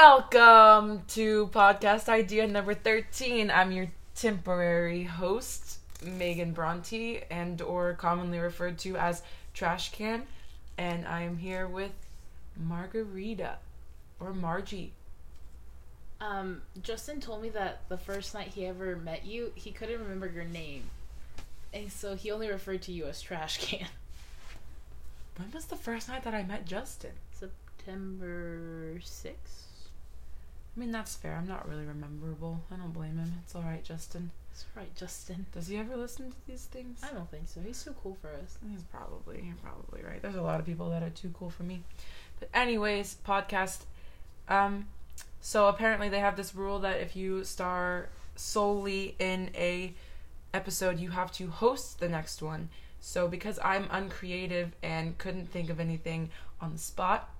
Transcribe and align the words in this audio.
Welcome 0.00 1.02
to 1.08 1.48
podcast 1.48 2.08
idea 2.08 2.46
number 2.46 2.72
13. 2.72 3.50
I'm 3.50 3.72
your 3.72 3.88
temporary 4.14 5.02
host, 5.02 5.80
Megan 6.04 6.52
Bronte, 6.52 7.24
and 7.32 7.60
or 7.60 7.94
commonly 7.94 8.38
referred 8.38 8.78
to 8.78 8.96
as 8.96 9.24
Trash 9.54 9.90
Can, 9.90 10.22
and 10.78 11.04
I 11.04 11.22
am 11.22 11.36
here 11.36 11.66
with 11.66 11.90
Margarita 12.56 13.56
or 14.20 14.32
Margie. 14.32 14.92
Um, 16.20 16.62
Justin 16.80 17.20
told 17.20 17.42
me 17.42 17.48
that 17.48 17.80
the 17.88 17.98
first 17.98 18.34
night 18.34 18.52
he 18.54 18.66
ever 18.66 18.94
met 18.94 19.26
you, 19.26 19.50
he 19.56 19.72
couldn't 19.72 20.00
remember 20.00 20.28
your 20.28 20.44
name. 20.44 20.84
And 21.74 21.90
so 21.90 22.14
he 22.14 22.30
only 22.30 22.48
referred 22.48 22.82
to 22.82 22.92
you 22.92 23.06
as 23.06 23.20
Trash 23.20 23.58
Can. 23.66 23.88
When 25.38 25.50
was 25.50 25.64
the 25.64 25.76
first 25.76 26.08
night 26.08 26.22
that 26.22 26.34
I 26.34 26.44
met 26.44 26.66
Justin? 26.66 27.14
September 27.32 29.00
6th? 29.00 29.67
I 30.78 30.80
mean, 30.80 30.92
that's 30.92 31.16
fair. 31.16 31.34
I'm 31.34 31.48
not 31.48 31.68
really 31.68 31.84
rememberable. 31.84 32.60
I 32.70 32.76
don't 32.76 32.92
blame 32.92 33.18
him. 33.18 33.32
It's 33.42 33.56
alright, 33.56 33.82
Justin. 33.82 34.30
It's 34.52 34.64
all 34.64 34.80
right, 34.80 34.94
Justin. 34.94 35.44
Does 35.52 35.66
he 35.66 35.76
ever 35.76 35.96
listen 35.96 36.30
to 36.30 36.36
these 36.46 36.66
things? 36.66 37.00
I 37.02 37.12
don't 37.12 37.28
think 37.28 37.48
so. 37.48 37.60
He's 37.60 37.82
too 37.82 37.96
cool 38.00 38.16
for 38.22 38.28
us. 38.28 38.58
He's 38.70 38.84
probably 38.84 39.42
you're 39.44 39.56
probably 39.60 40.08
right. 40.08 40.22
There's 40.22 40.36
a 40.36 40.42
lot 40.42 40.60
of 40.60 40.66
people 40.66 40.88
that 40.90 41.02
are 41.02 41.10
too 41.10 41.32
cool 41.36 41.50
for 41.50 41.64
me. 41.64 41.82
But 42.38 42.48
anyways, 42.54 43.16
podcast. 43.26 43.86
Um, 44.48 44.86
so 45.40 45.66
apparently 45.66 46.08
they 46.08 46.20
have 46.20 46.36
this 46.36 46.54
rule 46.54 46.78
that 46.78 47.00
if 47.00 47.16
you 47.16 47.42
star 47.42 48.08
solely 48.36 49.16
in 49.18 49.50
a 49.56 49.94
episode, 50.54 51.00
you 51.00 51.10
have 51.10 51.32
to 51.32 51.48
host 51.48 51.98
the 51.98 52.08
next 52.08 52.40
one. 52.40 52.68
So 53.00 53.26
because 53.26 53.58
I'm 53.64 53.88
uncreative 53.90 54.76
and 54.84 55.18
couldn't 55.18 55.50
think 55.50 55.70
of 55.70 55.80
anything 55.80 56.30
on 56.60 56.74
the 56.74 56.78
spot, 56.78 57.34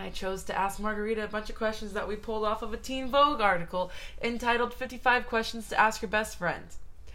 I 0.00 0.08
chose 0.08 0.44
to 0.44 0.58
ask 0.58 0.80
Margarita 0.80 1.24
a 1.24 1.28
bunch 1.28 1.50
of 1.50 1.56
questions 1.56 1.92
that 1.92 2.08
we 2.08 2.16
pulled 2.16 2.44
off 2.44 2.62
of 2.62 2.72
a 2.72 2.78
Teen 2.78 3.08
Vogue 3.08 3.40
article 3.40 3.90
entitled 4.22 4.72
55 4.72 5.26
Questions 5.26 5.68
to 5.68 5.78
Ask 5.78 6.00
Your 6.00 6.08
Best 6.08 6.38
Friend. 6.38 6.64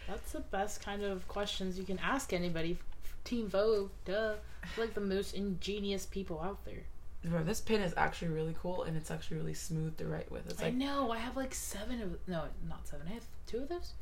That's 0.06 0.32
the 0.32 0.40
best 0.40 0.82
kind 0.82 1.02
of 1.02 1.26
questions 1.26 1.78
you 1.78 1.84
can 1.84 1.98
ask 1.98 2.32
anybody. 2.32 2.78
Teen 3.24 3.48
Vogue, 3.48 3.90
duh. 4.04 4.34
Like 4.78 4.94
the 4.94 5.00
most 5.00 5.34
ingenious 5.34 6.06
people 6.06 6.40
out 6.40 6.64
there. 6.64 6.84
Bro, 7.24 7.42
this 7.42 7.60
pin 7.60 7.80
is 7.80 7.92
actually 7.96 8.28
really 8.28 8.54
cool 8.62 8.84
and 8.84 8.96
it's 8.96 9.10
actually 9.10 9.38
really 9.38 9.54
smooth 9.54 9.96
to 9.98 10.06
write 10.06 10.30
with. 10.30 10.48
It's 10.48 10.62
I 10.62 10.66
like 10.66 10.74
know. 10.74 11.10
I 11.10 11.18
have 11.18 11.36
like 11.36 11.54
seven 11.54 12.00
of 12.00 12.16
no, 12.28 12.44
not 12.68 12.86
seven. 12.86 13.08
I 13.10 13.14
have 13.14 13.24
two 13.48 13.58
of 13.58 13.68
those. 13.68 13.94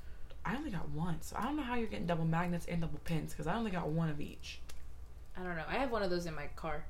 I 0.45 0.57
only 0.57 0.71
got 0.71 0.91
one, 0.91 1.23
so 1.23 1.37
I 1.39 1.45
don't 1.45 1.57
know 1.57 1.63
how 1.63 1.77
you're 1.77 1.87
getting 1.87 2.07
double 2.07 2.27
magnets 2.27 2.67
and 2.67 2.83
double 2.83 3.01
pins 3.05 3.33
because 3.33 3.47
I 3.47 3.57
only 3.57 3.71
got 3.71 3.89
one 3.89 4.11
of 4.11 4.21
each. 4.21 4.61
I 5.39 5.43
don't 5.43 5.57
know. 5.57 5.65
I 5.67 5.77
have 5.77 5.91
one 5.91 6.03
of 6.03 6.11
those 6.11 6.27
in 6.27 6.35
my 6.35 6.49
car. 6.55 6.85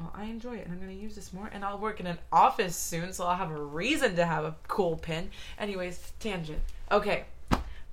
Well, 0.00 0.12
I 0.14 0.24
enjoy 0.24 0.56
it 0.56 0.64
and 0.64 0.72
I'm 0.72 0.80
gonna 0.80 0.92
use 0.92 1.14
this 1.14 1.32
more. 1.32 1.50
And 1.52 1.64
I'll 1.64 1.78
work 1.78 2.00
in 2.00 2.06
an 2.06 2.18
office 2.32 2.74
soon, 2.74 3.12
so 3.12 3.26
I'll 3.26 3.36
have 3.36 3.50
a 3.50 3.62
reason 3.62 4.16
to 4.16 4.24
have 4.24 4.44
a 4.44 4.54
cool 4.66 4.96
pin. 4.96 5.30
Anyways, 5.58 6.12
tangent. 6.20 6.60
Okay, 6.90 7.24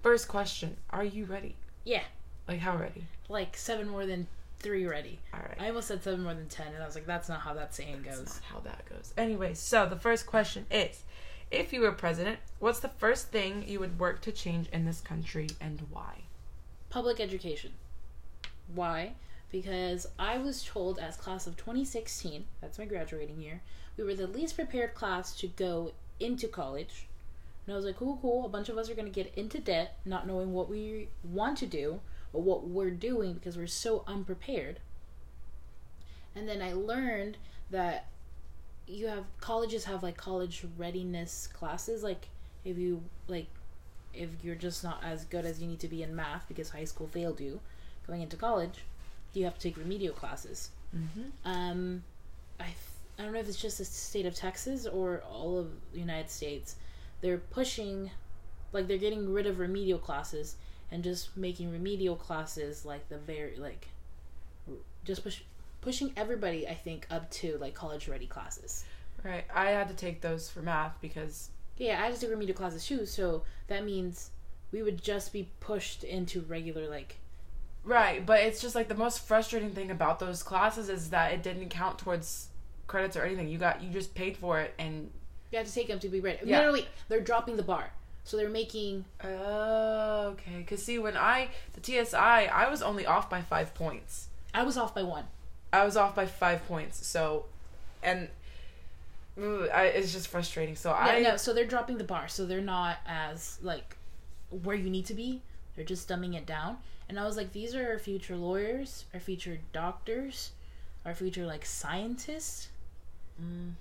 first 0.01 0.27
question: 0.27 0.77
Are 0.89 1.03
you 1.03 1.25
ready? 1.25 1.55
Yeah, 1.83 2.03
Like 2.47 2.59
how 2.59 2.77
ready? 2.77 3.03
like 3.29 3.57
seven 3.57 3.89
more 3.89 4.05
than 4.05 4.25
three 4.59 4.85
ready. 4.85 5.19
All 5.33 5.41
right. 5.41 5.57
I 5.59 5.67
almost 5.67 5.87
said 5.89 6.01
seven 6.01 6.23
more 6.23 6.33
than 6.33 6.47
ten, 6.47 6.67
and 6.73 6.81
I 6.81 6.85
was 6.85 6.95
like, 6.95 7.05
that's 7.05 7.27
not 7.29 7.41
how 7.41 7.53
that 7.55 7.75
saying 7.75 8.03
That's 8.05 8.19
goes. 8.19 8.27
not 8.27 8.43
how 8.53 8.59
that 8.61 8.85
goes. 8.89 9.13
Anyway, 9.17 9.53
so 9.53 9.85
the 9.85 9.95
first 9.99 10.25
question 10.25 10.65
is: 10.71 11.03
If 11.51 11.73
you 11.73 11.81
were 11.81 11.91
president, 11.91 12.39
what's 12.59 12.79
the 12.79 12.87
first 12.89 13.27
thing 13.31 13.65
you 13.67 13.79
would 13.81 13.99
work 13.99 14.21
to 14.21 14.31
change 14.31 14.67
in 14.71 14.85
this 14.85 15.01
country 15.01 15.47
and 15.59 15.81
why? 15.91 16.21
Public 16.89 17.19
education. 17.19 17.71
Why? 18.73 19.13
Because 19.51 20.07
I 20.19 20.37
was 20.37 20.63
told 20.63 20.99
as 20.99 21.15
class 21.15 21.47
of 21.47 21.55
2016, 21.55 22.45
that's 22.61 22.77
my 22.77 22.85
graduating 22.85 23.41
year, 23.41 23.61
we 23.95 24.03
were 24.03 24.13
the 24.13 24.27
least 24.27 24.55
prepared 24.55 24.93
class 24.93 25.35
to 25.37 25.47
go 25.47 25.93
into 26.19 26.47
college. 26.47 27.07
And 27.65 27.73
I 27.73 27.75
was 27.75 27.85
like, 27.85 27.97
cool, 27.97 28.19
cool. 28.21 28.45
A 28.45 28.49
bunch 28.49 28.69
of 28.69 28.77
us 28.77 28.89
are 28.89 28.95
going 28.95 29.11
to 29.11 29.23
get 29.23 29.33
into 29.35 29.59
debt, 29.59 29.97
not 30.05 30.27
knowing 30.27 30.53
what 30.53 30.69
we 30.69 31.09
want 31.23 31.57
to 31.59 31.65
do 31.65 31.99
or 32.33 32.41
what 32.41 32.67
we're 32.67 32.91
doing 32.91 33.33
because 33.33 33.57
we're 33.57 33.67
so 33.67 34.03
unprepared. 34.07 34.79
And 36.35 36.47
then 36.47 36.61
I 36.61 36.73
learned 36.73 37.37
that 37.71 38.05
you 38.87 39.07
have 39.07 39.25
colleges 39.41 39.85
have 39.85 40.03
like 40.03 40.17
college 40.17 40.63
readiness 40.77 41.47
classes. 41.47 42.03
Like 42.03 42.29
if 42.63 42.77
you 42.77 43.03
like 43.27 43.47
if 44.13 44.29
you're 44.43 44.55
just 44.55 44.83
not 44.83 45.03
as 45.03 45.25
good 45.25 45.45
as 45.45 45.61
you 45.61 45.67
need 45.67 45.79
to 45.79 45.87
be 45.87 46.03
in 46.03 46.15
math 46.15 46.47
because 46.47 46.69
high 46.69 46.85
school 46.85 47.07
failed 47.07 47.39
you 47.39 47.59
going 48.07 48.21
into 48.21 48.37
college, 48.37 48.83
you 49.37 49.45
have 49.45 49.55
to 49.55 49.61
take 49.61 49.77
remedial 49.77 50.13
classes. 50.13 50.69
Mm-hmm. 50.95 51.29
Um, 51.45 52.03
I 52.59 52.63
th- 52.63 52.75
I 53.19 53.23
don't 53.23 53.33
know 53.33 53.39
if 53.39 53.47
it's 53.47 53.61
just 53.61 53.77
the 53.79 53.85
state 53.85 54.25
of 54.25 54.35
Texas 54.35 54.85
or 54.85 55.23
all 55.31 55.57
of 55.57 55.69
the 55.93 55.99
United 55.99 56.29
States. 56.29 56.75
They're 57.21 57.39
pushing, 57.39 58.11
like 58.73 58.87
they're 58.87 58.97
getting 58.97 59.31
rid 59.33 59.47
of 59.47 59.59
remedial 59.59 59.99
classes 59.99 60.55
and 60.91 61.03
just 61.03 61.35
making 61.35 61.71
remedial 61.71 62.15
classes 62.15 62.85
like 62.85 63.09
the 63.09 63.17
very 63.17 63.55
like, 63.57 63.87
just 65.03 65.23
push 65.23 65.41
pushing 65.81 66.13
everybody. 66.15 66.67
I 66.67 66.73
think 66.73 67.07
up 67.09 67.29
to 67.31 67.57
like 67.59 67.73
college 67.73 68.07
ready 68.07 68.27
classes. 68.27 68.85
Right. 69.23 69.45
I 69.53 69.71
had 69.71 69.87
to 69.87 69.95
take 69.95 70.21
those 70.21 70.49
for 70.49 70.61
math 70.61 71.01
because 71.01 71.49
Yeah, 71.77 71.99
I 71.99 72.05
had 72.05 72.13
to 72.13 72.19
take 72.19 72.29
remedial 72.29 72.55
classes 72.57 72.85
too, 72.85 73.05
so 73.05 73.43
that 73.67 73.83
means 73.83 74.29
we 74.71 74.83
would 74.83 75.01
just 75.01 75.33
be 75.33 75.49
pushed 75.59 76.03
into 76.03 76.41
regular 76.41 76.87
like 76.87 77.15
Right, 77.87 78.25
but 78.25 78.41
it's 78.41 78.61
just 78.61 78.75
like 78.75 78.89
the 78.89 78.95
most 78.95 79.25
frustrating 79.25 79.71
thing 79.71 79.91
about 79.91 80.19
those 80.19 80.43
classes 80.43 80.89
is 80.89 81.09
that 81.11 81.31
it 81.31 81.41
didn't 81.41 81.69
count 81.69 81.97
towards 81.97 82.49
credits 82.85 83.15
or 83.15 83.23
anything. 83.23 83.47
You 83.47 83.57
got 83.57 83.81
you 83.81 83.89
just 83.89 84.13
paid 84.13 84.35
for 84.35 84.59
it 84.59 84.73
and 84.77 85.09
you 85.51 85.57
have 85.57 85.65
to 85.67 85.73
take 85.73 85.87
them 85.87 85.97
to 85.99 86.09
be 86.09 86.19
ready. 86.19 86.39
Yeah. 86.43 86.57
Literally, 86.57 86.87
they're 87.07 87.21
dropping 87.21 87.55
the 87.55 87.63
bar, 87.63 87.91
so 88.25 88.35
they're 88.35 88.49
making 88.49 89.05
oh, 89.23 90.33
okay. 90.33 90.63
Cuz 90.63 90.83
see 90.83 90.99
when 90.99 91.15
I 91.15 91.47
the 91.73 91.81
TSI, 91.81 92.17
I 92.47 92.69
was 92.69 92.81
only 92.81 93.05
off 93.05 93.29
by 93.29 93.41
5 93.41 93.73
points. 93.73 94.27
I 94.53 94.63
was 94.63 94.75
off 94.75 94.93
by 94.93 95.03
one. 95.03 95.23
I 95.71 95.85
was 95.85 95.95
off 95.95 96.13
by 96.13 96.25
5 96.25 96.67
points. 96.67 97.07
So 97.07 97.45
and 98.03 98.27
ooh, 99.39 99.69
I, 99.73 99.85
it's 99.85 100.11
just 100.11 100.27
frustrating. 100.27 100.75
So 100.75 100.89
Yeah, 100.89 100.97
I 100.97 101.19
no, 101.21 101.37
so 101.37 101.53
they're 101.53 101.63
dropping 101.63 101.99
the 101.99 102.03
bar, 102.03 102.27
so 102.27 102.45
they're 102.45 102.59
not 102.59 102.97
as 103.07 103.59
like 103.61 103.95
where 104.49 104.75
you 104.75 104.89
need 104.89 105.05
to 105.05 105.13
be. 105.13 105.41
They're 105.77 105.85
just 105.85 106.09
dumbing 106.09 106.35
it 106.35 106.45
down. 106.45 106.79
And 107.09 107.19
I 107.19 107.25
was 107.25 107.37
like, 107.37 107.53
these 107.53 107.73
are 107.73 107.87
our 107.91 107.99
future 107.99 108.35
lawyers, 108.35 109.05
our 109.13 109.19
future 109.19 109.59
doctors, 109.71 110.51
our 111.05 111.13
future 111.15 111.45
like 111.45 111.65
scientists. 111.65 112.69
Mhm. 113.41 113.75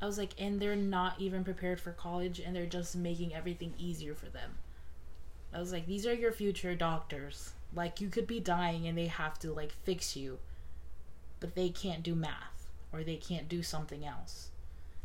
I 0.00 0.06
was 0.06 0.18
like, 0.18 0.34
and 0.38 0.60
they're 0.60 0.76
not 0.76 1.20
even 1.20 1.44
prepared 1.44 1.80
for 1.80 1.92
college, 1.92 2.38
and 2.40 2.54
they're 2.54 2.66
just 2.66 2.96
making 2.96 3.34
everything 3.34 3.72
easier 3.78 4.14
for 4.14 4.26
them. 4.26 4.58
I 5.52 5.60
was 5.60 5.72
like, 5.72 5.86
these 5.86 6.06
are 6.06 6.12
your 6.12 6.32
future 6.32 6.74
doctors. 6.74 7.52
Like, 7.74 8.00
you 8.00 8.08
could 8.08 8.26
be 8.26 8.40
dying, 8.40 8.86
and 8.86 8.98
they 8.98 9.06
have 9.06 9.38
to 9.40 9.52
like 9.52 9.72
fix 9.72 10.16
you, 10.16 10.38
but 11.40 11.54
they 11.54 11.68
can't 11.68 12.02
do 12.02 12.14
math 12.14 12.70
or 12.92 13.02
they 13.02 13.16
can't 13.16 13.48
do 13.48 13.62
something 13.62 14.04
else. 14.04 14.50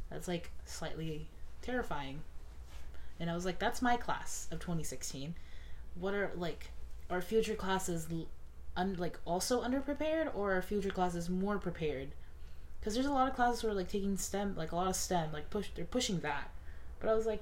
That's 0.09 0.27
like 0.27 0.51
slightly 0.65 1.27
terrifying. 1.61 2.21
And 3.19 3.29
I 3.29 3.35
was 3.35 3.45
like, 3.45 3.59
that's 3.59 3.81
my 3.81 3.97
class 3.97 4.47
of 4.51 4.59
2016. 4.59 5.35
What 5.95 6.13
are 6.13 6.31
like 6.35 6.71
our 7.11 7.21
future 7.21 7.55
classes 7.55 8.07
un- 8.75 8.95
like 8.97 9.19
also 9.25 9.61
underprepared 9.61 10.33
or 10.35 10.53
are 10.55 10.61
future 10.61 10.89
classes 10.89 11.29
more 11.29 11.57
prepared? 11.59 12.09
Because 12.79 12.93
there's 12.95 13.05
a 13.05 13.11
lot 13.11 13.27
of 13.27 13.35
classes 13.35 13.61
who 13.61 13.67
are 13.67 13.73
like 13.73 13.89
taking 13.89 14.17
STEM, 14.17 14.55
like 14.55 14.71
a 14.71 14.75
lot 14.75 14.87
of 14.87 14.95
STEM, 14.95 15.31
like 15.31 15.49
push 15.49 15.67
they're 15.75 15.85
pushing 15.85 16.19
that. 16.21 16.49
But 16.99 17.09
I 17.09 17.13
was 17.13 17.25
like, 17.25 17.41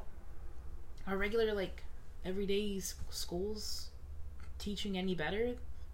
are 1.08 1.16
regular 1.18 1.54
like 1.54 1.84
everyday 2.26 2.80
schools 2.80 3.90
teaching 4.58 4.98
any 4.98 5.16
better 5.16 5.54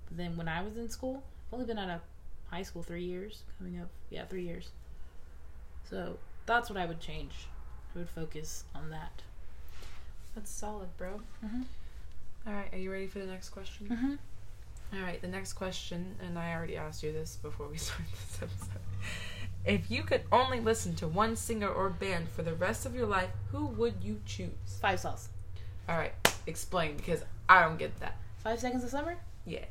than 0.10 0.36
when 0.38 0.48
I 0.48 0.64
was 0.64 0.78
in 0.78 0.90
school? 0.90 1.24
I've 1.48 1.54
only 1.54 1.66
been 1.66 1.78
out 1.78 1.90
of 1.90 2.02
high 2.50 2.64
school 2.64 2.82
three 2.82 3.04
years, 3.04 3.44
coming 3.58 3.80
up, 3.80 3.90
yeah, 4.10 4.26
three 4.26 4.44
years. 4.44 4.70
So 5.90 6.18
that's 6.46 6.70
what 6.70 6.78
I 6.80 6.86
would 6.86 7.00
change. 7.00 7.34
I 7.96 8.00
would 8.00 8.10
focus 8.10 8.64
on 8.74 8.90
that. 8.90 9.22
That's 10.34 10.50
solid, 10.52 10.90
bro. 10.98 11.22
Mhm. 11.46 11.66
All 12.48 12.54
right, 12.54 12.72
are 12.74 12.78
you 12.78 12.92
ready 12.92 13.08
for 13.08 13.20
the 13.20 13.26
next 13.26 13.50
question? 13.50 13.88
Mm-hmm. 13.88 14.98
All 14.98 15.04
right, 15.04 15.22
the 15.22 15.28
next 15.28 15.54
question, 15.54 16.16
and 16.22 16.38
I 16.38 16.54
already 16.54 16.78
asked 16.78 17.04
you 17.04 17.12
this 17.12 17.38
before 17.42 17.68
we 17.68 17.78
started 17.78 18.06
this 18.12 18.40
episode. 18.42 18.82
If 19.66 19.90
you 19.90 20.04
could 20.04 20.22
only 20.32 20.60
listen 20.60 20.96
to 20.98 21.08
one 21.08 21.36
singer 21.36 21.68
or 21.68 21.90
band 21.90 22.30
for 22.30 22.44
the 22.44 22.54
rest 22.54 22.86
of 22.86 22.96
your 22.96 23.08
life, 23.08 23.30
who 23.52 23.66
would 23.66 23.96
you 24.04 24.22
choose? 24.26 24.52
Five 24.80 25.00
sauce. 25.00 25.30
All 25.90 25.98
right, 25.98 26.14
explain 26.46 26.98
because 26.98 27.24
I 27.50 27.64
don't 27.64 27.78
get 27.78 28.00
that. 28.00 28.18
Five 28.38 28.60
seconds 28.60 28.84
of 28.84 28.92
summer. 28.92 29.18
Yeah. 29.46 29.66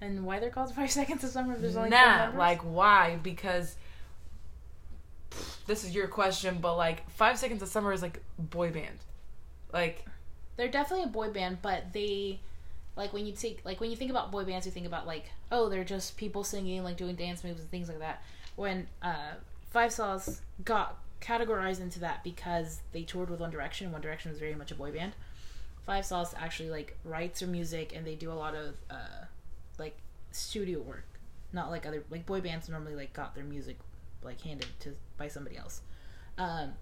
And 0.00 0.24
why 0.24 0.38
they're 0.38 0.50
called 0.50 0.72
five 0.76 0.90
seconds 0.90 1.24
of 1.24 1.30
summer? 1.30 1.54
If 1.54 1.60
there's 1.60 1.76
only 1.76 1.90
Nah, 1.90 2.30
like 2.36 2.60
why? 2.62 3.18
Because 3.22 3.76
this 5.66 5.84
is 5.84 5.94
your 5.94 6.08
question, 6.08 6.58
but 6.60 6.76
like 6.76 7.08
Five 7.10 7.38
Seconds 7.38 7.62
of 7.62 7.68
Summer 7.68 7.92
is 7.92 8.02
like 8.02 8.20
boy 8.38 8.70
band. 8.70 8.98
Like 9.72 10.04
they're 10.56 10.68
definitely 10.68 11.04
a 11.04 11.08
boy 11.08 11.30
band, 11.30 11.58
but 11.62 11.92
they 11.92 12.40
like 12.96 13.12
when 13.12 13.26
you 13.26 13.32
take 13.32 13.60
like 13.64 13.80
when 13.80 13.90
you 13.90 13.96
think 13.96 14.10
about 14.10 14.30
boy 14.30 14.44
bands, 14.44 14.66
you 14.66 14.72
think 14.72 14.86
about 14.86 15.06
like 15.06 15.30
oh 15.50 15.68
they're 15.68 15.84
just 15.84 16.16
people 16.16 16.44
singing 16.44 16.84
like 16.84 16.96
doing 16.96 17.16
dance 17.16 17.42
moves 17.44 17.60
and 17.60 17.70
things 17.70 17.88
like 17.88 18.00
that. 18.00 18.22
When 18.56 18.86
uh, 19.02 19.34
Five 19.70 19.92
Sauce 19.92 20.40
got 20.64 20.98
categorized 21.22 21.80
into 21.80 22.00
that 22.00 22.22
because 22.24 22.80
they 22.92 23.02
toured 23.02 23.30
with 23.30 23.40
One 23.40 23.50
Direction. 23.50 23.92
One 23.92 24.02
Direction 24.02 24.30
was 24.30 24.38
very 24.38 24.54
much 24.54 24.70
a 24.70 24.74
boy 24.74 24.92
band. 24.92 25.12
Five 25.86 26.04
Sauce 26.04 26.34
actually 26.38 26.70
like 26.70 26.96
writes 27.04 27.40
their 27.40 27.48
music 27.48 27.94
and 27.94 28.06
they 28.06 28.14
do 28.14 28.30
a 28.30 28.34
lot 28.34 28.54
of 28.54 28.74
uh, 28.90 29.24
like 29.78 29.96
studio 30.32 30.80
work, 30.80 31.06
not 31.52 31.70
like 31.70 31.86
other 31.86 32.04
like 32.10 32.26
boy 32.26 32.40
bands 32.40 32.68
normally 32.68 32.94
like 32.94 33.12
got 33.12 33.34
their 33.34 33.44
music 33.44 33.78
like 34.22 34.40
handed 34.42 34.68
to 34.80 34.94
by 35.16 35.28
somebody 35.28 35.56
else. 35.56 35.80
Um, 36.38 36.72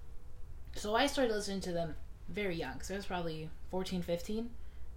so 0.75 0.95
I 0.95 1.07
started 1.07 1.33
listening 1.33 1.61
to 1.63 1.73
them 1.73 1.95
very 2.33 2.57
young. 2.57 2.81
So 2.83 2.95
I 2.95 2.97
was 2.97 3.07
probably 3.07 3.51
14, 3.71 4.03
15, 4.03 4.51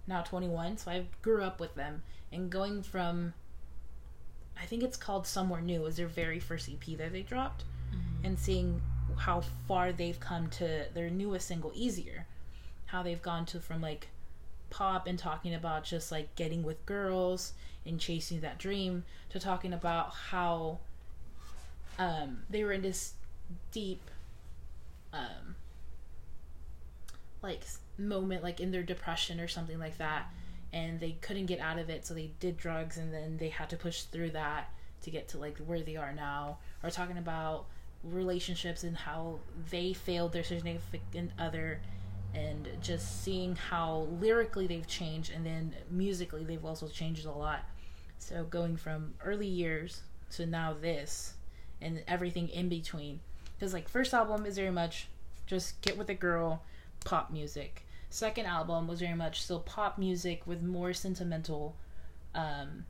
now 0.06 0.22
21. 0.22 0.78
So 0.78 0.90
I 0.90 1.06
grew 1.22 1.42
up 1.42 1.60
with 1.60 1.74
them 1.74 2.02
and 2.32 2.50
going 2.50 2.82
from 2.82 3.34
I 4.60 4.66
think 4.66 4.82
it's 4.82 4.96
called 4.96 5.26
Somewhere 5.26 5.60
New 5.60 5.82
was 5.82 5.96
their 5.96 6.06
very 6.06 6.38
first 6.38 6.68
EP 6.68 6.96
that 6.96 7.12
they 7.12 7.22
dropped 7.22 7.64
and 8.22 8.38
seeing 8.38 8.80
how 9.16 9.42
far 9.66 9.92
they've 9.92 10.18
come 10.18 10.48
to 10.50 10.86
their 10.94 11.10
newest 11.10 11.48
single 11.48 11.72
Easier. 11.74 12.26
How 12.86 13.02
they've 13.02 13.20
gone 13.20 13.46
to 13.46 13.60
from 13.60 13.80
like 13.80 14.08
pop 14.70 15.06
and 15.06 15.18
talking 15.18 15.54
about 15.54 15.84
just 15.84 16.12
like 16.12 16.34
getting 16.36 16.62
with 16.62 16.84
girls 16.86 17.52
and 17.84 18.00
chasing 18.00 18.40
that 18.40 18.58
dream 18.58 19.04
to 19.30 19.38
talking 19.38 19.72
about 19.72 20.12
how 20.12 20.78
um, 21.98 22.42
they 22.48 22.64
were 22.64 22.72
in 22.72 22.82
this 22.82 23.14
deep 23.72 24.10
um, 25.12 25.54
like 27.44 27.62
moment 27.96 28.42
like 28.42 28.58
in 28.58 28.72
their 28.72 28.82
depression 28.82 29.38
or 29.38 29.46
something 29.46 29.78
like 29.78 29.96
that 29.98 30.26
and 30.72 30.98
they 30.98 31.12
couldn't 31.20 31.46
get 31.46 31.60
out 31.60 31.78
of 31.78 31.88
it 31.88 32.04
so 32.04 32.12
they 32.12 32.32
did 32.40 32.56
drugs 32.56 32.96
and 32.96 33.14
then 33.14 33.36
they 33.36 33.48
had 33.48 33.70
to 33.70 33.76
push 33.76 34.02
through 34.02 34.30
that 34.30 34.70
to 35.04 35.10
get 35.10 35.28
to 35.28 35.38
like 35.38 35.58
where 35.58 35.80
they 35.80 35.96
are 35.96 36.12
now. 36.12 36.58
Or 36.82 36.90
talking 36.90 37.16
about 37.16 37.66
relationships 38.02 38.82
and 38.82 38.96
how 38.96 39.38
they 39.70 39.92
failed 39.92 40.32
their 40.32 40.42
significant 40.42 41.30
other 41.38 41.80
and 42.34 42.68
just 42.82 43.22
seeing 43.22 43.54
how 43.54 44.08
lyrically 44.20 44.66
they've 44.66 44.86
changed 44.86 45.30
and 45.32 45.46
then 45.46 45.72
musically 45.90 46.42
they've 46.44 46.64
also 46.64 46.88
changed 46.88 47.24
a 47.24 47.30
lot. 47.30 47.64
So 48.18 48.44
going 48.44 48.76
from 48.76 49.14
early 49.24 49.46
years 49.46 50.02
to 50.32 50.46
now 50.46 50.74
this 50.78 51.34
and 51.80 52.02
everything 52.08 52.48
in 52.48 52.68
between. 52.68 53.20
Because 53.56 53.72
like 53.72 53.88
first 53.88 54.12
album 54.12 54.44
is 54.44 54.56
very 54.56 54.72
much 54.72 55.06
just 55.46 55.80
get 55.82 55.96
with 55.96 56.08
a 56.08 56.14
girl 56.14 56.62
pop 57.04 57.30
music. 57.30 57.86
Second 58.10 58.46
album 58.46 58.86
was 58.86 59.00
very 59.00 59.14
much 59.14 59.42
still 59.42 59.60
pop 59.60 59.98
music 59.98 60.46
with 60.46 60.62
more 60.62 60.92
sentimental 60.92 61.76
um 62.34 62.84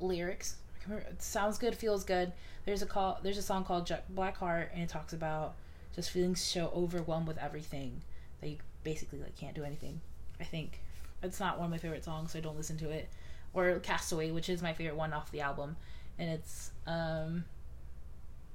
lyrics. 0.00 0.56
It 0.88 1.22
sounds 1.22 1.58
good 1.58 1.74
feels 1.74 2.04
good. 2.04 2.32
There's 2.64 2.82
a 2.82 2.86
call 2.86 3.18
there's 3.22 3.38
a 3.38 3.42
song 3.42 3.64
called 3.64 3.90
black 4.10 4.36
heart 4.36 4.70
and 4.72 4.82
it 4.82 4.88
talks 4.88 5.12
about 5.12 5.54
just 5.94 6.10
feeling 6.10 6.36
so 6.36 6.72
overwhelmed 6.74 7.26
with 7.26 7.38
everything 7.38 8.02
that 8.40 8.48
you 8.48 8.56
basically 8.84 9.18
like 9.18 9.36
can't 9.36 9.54
do 9.54 9.64
anything. 9.64 10.00
I 10.40 10.44
think 10.44 10.80
it's 11.22 11.40
not 11.40 11.58
one 11.58 11.66
of 11.66 11.70
my 11.70 11.78
favorite 11.78 12.04
songs 12.04 12.32
so 12.32 12.38
i 12.38 12.42
don't 12.42 12.56
listen 12.56 12.78
to 12.78 12.90
it. 12.90 13.08
Or 13.52 13.78
castaway 13.80 14.30
which 14.30 14.48
is 14.48 14.62
my 14.62 14.72
favorite 14.72 14.96
one 14.96 15.12
off 15.12 15.30
the 15.30 15.40
album. 15.40 15.76
And 16.18 16.30
it's 16.30 16.70
um 16.86 17.44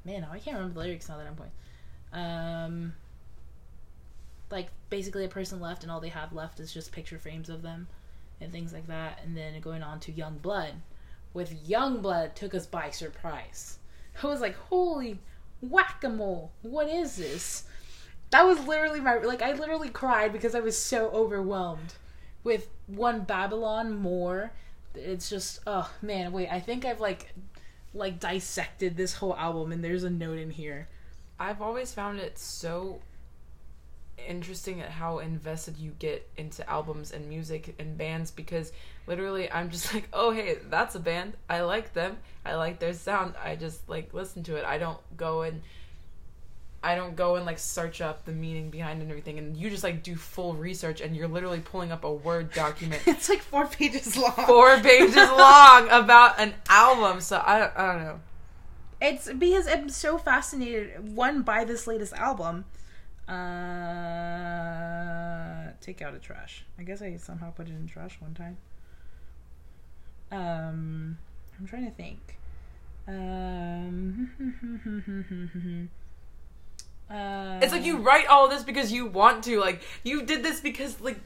man 0.03 0.25
i 0.31 0.37
can't 0.37 0.55
remember 0.55 0.75
the 0.75 0.87
lyrics 0.87 1.09
now 1.09 1.17
that 1.17 1.25
i'm 1.25 1.35
playing 1.35 1.51
um 2.13 2.93
like 4.51 4.67
basically 4.89 5.25
a 5.25 5.29
person 5.29 5.59
left 5.59 5.83
and 5.83 5.91
all 5.91 5.99
they 5.99 6.09
have 6.09 6.33
left 6.33 6.59
is 6.59 6.73
just 6.73 6.91
picture 6.91 7.19
frames 7.19 7.49
of 7.49 7.61
them 7.61 7.87
and 8.41 8.51
things 8.51 8.73
like 8.73 8.87
that. 8.87 9.19
And 9.23 9.35
then 9.35 9.59
going 9.61 9.83
on 9.83 9.99
to 10.01 10.11
young 10.11 10.37
blood. 10.37 10.73
With 11.33 11.67
young 11.67 12.01
blood 12.01 12.35
took 12.35 12.55
us 12.55 12.65
by 12.65 12.91
surprise. 12.91 13.79
I 14.21 14.27
was 14.27 14.41
like 14.41 14.55
holy 14.55 15.19
whack-a-mole. 15.61 16.51
What 16.61 16.87
is 16.87 17.15
this? 17.15 17.63
That 18.31 18.45
was 18.45 18.65
literally 18.67 18.99
my 18.99 19.17
like 19.17 19.41
i 19.41 19.53
literally 19.53 19.89
cried 19.89 20.33
because 20.33 20.55
i 20.55 20.59
was 20.59 20.77
so 20.77 21.09
overwhelmed 21.09 21.93
with 22.43 22.69
one 22.87 23.21
babylon 23.21 23.95
more. 23.95 24.51
It's 24.93 25.29
just 25.29 25.59
oh 25.67 25.91
man 26.01 26.31
wait 26.31 26.49
i 26.49 26.59
think 26.59 26.85
i've 26.85 27.01
like 27.01 27.33
like 27.93 28.19
dissected 28.19 28.97
this 28.97 29.15
whole 29.15 29.35
album 29.35 29.71
and 29.71 29.83
there's 29.83 30.03
a 30.03 30.09
note 30.09 30.37
in 30.37 30.51
here. 30.51 30.87
I've 31.39 31.61
always 31.61 31.93
found 31.93 32.19
it 32.19 32.37
so 32.37 33.01
interesting 34.17 34.81
at 34.81 34.89
how 34.89 35.19
invested 35.19 35.77
you 35.77 35.91
get 35.99 36.27
into 36.37 36.67
albums 36.69 37.11
and 37.11 37.27
music 37.27 37.75
and 37.79 37.97
bands 37.97 38.31
because 38.31 38.71
literally 39.07 39.51
I'm 39.51 39.69
just 39.69 39.93
like, 39.93 40.07
oh 40.13 40.31
hey, 40.31 40.57
that's 40.69 40.95
a 40.95 40.99
band. 40.99 41.33
I 41.49 41.61
like 41.61 41.93
them. 41.93 42.17
I 42.45 42.55
like 42.55 42.79
their 42.79 42.93
sound. 42.93 43.33
I 43.43 43.55
just 43.55 43.87
like 43.89 44.13
listen 44.13 44.43
to 44.43 44.55
it. 44.55 44.65
I 44.65 44.77
don't 44.77 44.99
go 45.17 45.41
and 45.41 45.61
I 46.83 46.93
don't 46.93 47.15
go 47.15 47.35
and 47.35 47.47
like 47.47 47.57
search 47.57 47.99
up 47.99 48.25
the 48.25 48.31
meaning 48.31 48.69
behind 48.69 49.01
and 49.01 49.09
everything. 49.09 49.39
And 49.39 49.57
you 49.57 49.69
just 49.69 49.83
like 49.83 50.03
do 50.03 50.15
full 50.15 50.53
research 50.53 51.01
and 51.01 51.15
you're 51.15 51.27
literally 51.27 51.59
pulling 51.59 51.91
up 51.91 52.03
a 52.03 52.13
Word 52.13 52.51
document 52.53 53.01
it's 53.07 53.27
like 53.27 53.41
four 53.41 53.65
pages 53.65 54.15
long 54.15 54.31
four 54.31 54.79
pages 54.79 55.15
long 55.15 55.89
about 55.89 56.39
an 56.39 56.53
album. 56.69 57.21
So 57.21 57.41
I 57.43 57.59
don't, 57.59 57.77
I 57.77 57.93
don't 57.93 58.03
know. 58.03 58.19
It's 59.01 59.31
because 59.31 59.67
I'm 59.67 59.89
so 59.89 60.17
fascinated. 60.17 61.15
One 61.15 61.41
by 61.41 61.65
this 61.65 61.85
latest 61.85 62.13
album. 62.13 62.65
Uh, 63.27 63.35
take 65.81 66.01
out 66.01 66.13
a 66.13 66.19
trash. 66.19 66.65
I 66.77 66.83
guess 66.83 67.01
I 67.01 67.17
somehow 67.17 67.51
put 67.51 67.67
it 67.67 67.71
in 67.71 67.87
trash 67.87 68.17
one 68.19 68.33
time. 68.33 68.57
Um, 70.31 71.17
I'm 71.59 71.67
trying 71.67 71.85
to 71.85 71.91
think. 71.91 72.37
Um, 73.07 74.29
uh, 77.09 77.59
It's 77.61 77.71
like 77.71 77.85
you 77.85 77.97
write 77.97 78.27
all 78.27 78.47
this 78.47 78.63
because 78.63 78.91
you 78.91 79.05
want 79.05 79.43
to. 79.45 79.59
Like 79.59 79.81
you 80.03 80.23
did 80.23 80.43
this 80.43 80.59
because 80.59 80.99
like 81.01 81.19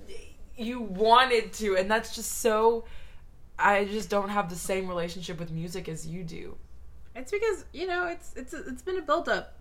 you 0.57 0.81
wanted 0.81 1.53
to, 1.53 1.75
and 1.77 1.89
that's 1.89 2.15
just 2.15 2.39
so. 2.39 2.85
I 3.57 3.83
just 3.85 4.09
don't 4.09 4.29
have 4.29 4.49
the 4.49 4.55
same 4.55 4.87
relationship 4.87 5.37
with 5.37 5.51
music 5.51 5.89
as 5.89 6.07
you 6.07 6.23
do. 6.23 6.55
It's 7.15 7.31
because 7.31 7.65
you 7.73 7.87
know 7.87 8.07
it's 8.07 8.33
it's 8.35 8.53
it's 8.53 8.81
been 8.81 8.97
a 8.97 9.01
buildup 9.01 9.57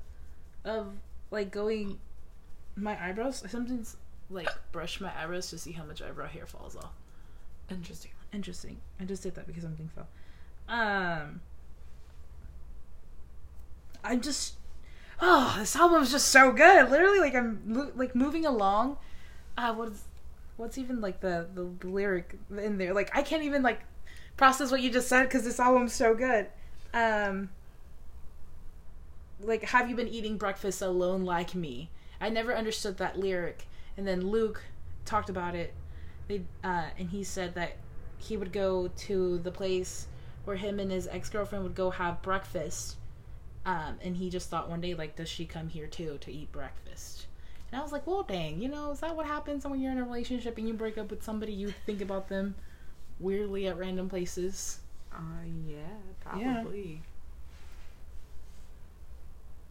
of 0.64 0.92
like 1.30 1.50
going 1.50 1.98
my 2.80 3.02
eyebrows. 3.02 3.42
I 3.44 3.48
sometimes 3.48 3.96
like 4.30 4.48
brush 4.72 5.00
my 5.00 5.10
eyebrows 5.20 5.50
to 5.50 5.58
see 5.58 5.72
how 5.72 5.84
much 5.84 6.02
eyebrow 6.02 6.26
hair 6.26 6.46
falls 6.46 6.76
off. 6.76 6.92
Interesting. 7.70 8.10
Interesting. 8.32 8.78
I 9.00 9.04
just 9.04 9.22
did 9.22 9.34
that 9.34 9.46
because 9.46 9.62
something 9.62 9.90
fell. 9.94 10.08
Um, 10.68 11.40
I'm 14.04 14.20
just 14.20 14.54
oh 15.20 15.56
this 15.58 15.74
album 15.76 16.02
is 16.02 16.10
just 16.10 16.28
so 16.28 16.52
good. 16.52 16.90
Literally, 16.90 17.20
like 17.20 17.34
I'm 17.34 17.62
mo- 17.64 17.92
like 17.94 18.14
moving 18.14 18.44
along. 18.46 18.98
Uh, 19.56 19.74
what's 19.74 20.04
what's 20.56 20.78
even 20.78 21.00
like 21.00 21.20
the, 21.20 21.48
the 21.54 21.68
the 21.80 21.88
lyric 21.88 22.38
in 22.56 22.78
there? 22.78 22.92
Like 22.94 23.10
I 23.16 23.22
can't 23.22 23.42
even 23.42 23.62
like 23.62 23.80
process 24.36 24.70
what 24.70 24.82
you 24.82 24.90
just 24.90 25.08
said 25.08 25.24
because 25.24 25.44
this 25.44 25.58
album's 25.58 25.94
so 25.94 26.14
good. 26.14 26.48
Um, 26.94 27.50
like 29.40 29.62
have 29.64 29.88
you 29.88 29.96
been 29.96 30.08
eating 30.08 30.36
breakfast 30.36 30.82
alone 30.82 31.24
like 31.24 31.54
me? 31.54 31.90
I 32.20 32.28
never 32.28 32.54
understood 32.54 32.98
that 32.98 33.18
lyric, 33.18 33.66
and 33.96 34.06
then 34.06 34.28
Luke 34.28 34.62
talked 35.04 35.30
about 35.30 35.54
it. 35.54 35.74
They 36.26 36.42
uh, 36.62 36.86
and 36.98 37.10
he 37.10 37.24
said 37.24 37.54
that 37.54 37.76
he 38.18 38.36
would 38.36 38.52
go 38.52 38.88
to 38.88 39.38
the 39.38 39.50
place 39.50 40.06
where 40.44 40.56
him 40.56 40.80
and 40.80 40.90
his 40.90 41.06
ex 41.08 41.28
girlfriend 41.28 41.64
would 41.64 41.74
go 41.74 41.90
have 41.90 42.22
breakfast. 42.22 42.96
Um, 43.66 43.98
and 44.02 44.16
he 44.16 44.30
just 44.30 44.48
thought 44.48 44.70
one 44.70 44.80
day, 44.80 44.94
like, 44.94 45.14
does 45.16 45.28
she 45.28 45.44
come 45.44 45.68
here 45.68 45.86
too 45.86 46.16
to 46.22 46.32
eat 46.32 46.50
breakfast? 46.52 47.26
And 47.70 47.78
I 47.78 47.82
was 47.82 47.92
like, 47.92 48.06
well, 48.06 48.22
dang, 48.22 48.62
you 48.62 48.68
know, 48.68 48.92
is 48.92 49.00
that 49.00 49.14
what 49.14 49.26
happens 49.26 49.66
when 49.66 49.78
you're 49.80 49.92
in 49.92 49.98
a 49.98 50.04
relationship 50.04 50.56
and 50.56 50.66
you 50.66 50.72
break 50.72 50.96
up 50.96 51.10
with 51.10 51.22
somebody? 51.22 51.52
You 51.52 51.74
think 51.84 52.00
about 52.00 52.28
them 52.28 52.54
weirdly 53.20 53.66
at 53.66 53.76
random 53.76 54.08
places. 54.08 54.80
Uh, 55.12 55.44
yeah, 55.66 55.76
Yeah. 56.38 56.62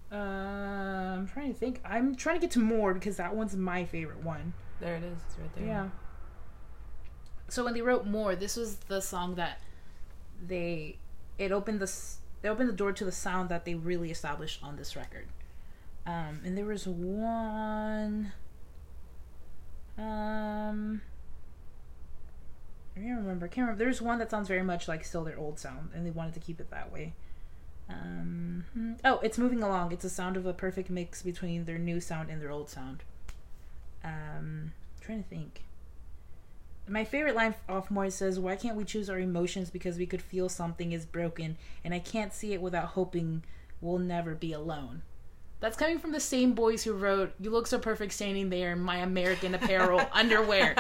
Probably. 0.10 0.28
Uh, 0.28 1.18
I'm 1.18 1.28
trying 1.28 1.54
to 1.54 1.60
think. 1.60 1.82
I'm 1.86 2.16
trying 2.16 2.36
to 2.36 2.42
get 2.42 2.52
to 2.52 2.60
more 2.60 2.94
because 2.94 3.18
that 3.18 3.36
one's 3.36 3.56
my 3.56 3.86
favorite 3.86 4.24
one. 4.24 4.54
There 4.80 4.96
it 4.96 5.04
is. 5.04 5.18
It's 5.28 5.40
right 5.40 5.56
there. 5.56 5.66
Yeah. 5.66 5.90
So 7.50 7.64
when 7.64 7.74
they 7.74 7.82
wrote 7.82 8.06
more, 8.06 8.36
this 8.36 8.58
was 8.58 8.76
the 8.88 9.02
song 9.02 9.36
that 9.36 9.62
they 10.46 10.98
it 11.38 11.52
opened 11.52 11.80
the 11.80 11.92
they 12.42 12.50
opened 12.50 12.70
the 12.70 12.74
door 12.74 12.92
to 12.92 13.06
the 13.06 13.12
sound 13.12 13.50
that 13.50 13.66
they 13.66 13.76
really 13.76 14.12
established 14.12 14.62
on 14.64 14.76
this 14.76 14.96
record. 14.96 15.28
Um, 16.06 16.42
and 16.46 16.58
there 16.58 16.66
was 16.66 16.88
one. 16.88 18.32
Um, 19.98 21.02
I 22.96 23.00
can't 23.00 23.18
remember. 23.18 23.46
I 23.46 23.50
can't 23.50 23.66
remember. 23.68 23.84
There's 23.84 24.02
one 24.02 24.20
that 24.20 24.32
sounds 24.32 24.48
very 24.48 24.64
much 24.64 24.88
like 24.88 25.04
still 25.04 25.24
their 25.24 25.38
old 25.38 25.60
sound, 25.60 25.90
and 25.94 26.06
they 26.06 26.12
wanted 26.12 26.34
to 26.36 26.40
keep 26.40 26.60
it 26.62 26.70
that 26.70 26.92
way. 26.94 27.14
Um, 27.90 28.66
hmm. 28.74 28.94
oh, 29.06 29.20
it's 29.20 29.38
moving 29.38 29.64
along. 29.64 29.92
It's 29.92 30.04
a 30.04 30.10
sound 30.10 30.38
of 30.38 30.46
a 30.46 30.54
perfect 30.54 30.90
mix 30.90 31.22
between 31.24 31.66
their 31.66 31.78
new 31.78 32.00
sound 32.00 32.30
and 32.30 32.42
their 32.42 32.52
old 32.52 32.70
sound. 32.70 33.04
Um, 34.04 34.74
trying 35.02 35.24
to 35.24 35.30
think. 35.30 35.64
My 36.88 37.04
favorite 37.04 37.36
line 37.36 37.56
off 37.68 37.92
more 37.92 38.10
says, 38.10 38.40
"Why 38.40 38.56
can't 38.56 38.78
we 38.78 38.86
choose 38.86 39.10
our 39.10 39.20
emotions 39.20 39.70
because 39.70 39.98
we 39.98 40.06
could 40.06 40.22
feel 40.22 40.48
something 40.48 40.92
is 40.92 41.06
broken, 41.06 41.58
and 41.84 41.94
I 41.94 42.00
can't 42.00 42.34
see 42.34 42.54
it 42.54 42.62
without 42.62 42.90
hoping 42.90 43.44
we'll 43.82 44.00
never 44.00 44.36
be 44.36 44.54
alone." 44.54 45.02
That's 45.60 45.76
coming 45.76 45.98
from 45.98 46.12
the 46.12 46.20
same 46.20 46.54
boys 46.54 46.84
who 46.84 46.94
wrote 46.94 47.34
"You 47.40 47.50
look 47.50 47.66
so 47.68 47.80
perfect 47.80 48.14
standing 48.14 48.50
there 48.50 48.72
in 48.72 48.80
my 48.80 48.98
American 48.98 49.56
Apparel 49.56 50.02
underwear." 50.14 50.76